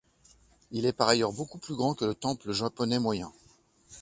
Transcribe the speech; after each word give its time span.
Il 0.71 0.87
est 0.87 0.93
par 0.93 1.09
ailleurs 1.09 1.31
beaucoup 1.31 1.59
plus 1.59 1.75
grand 1.75 1.93
que 1.93 2.05
le 2.05 2.15
temple 2.15 2.53
japonais 2.53 2.97
moyen. 2.97 3.31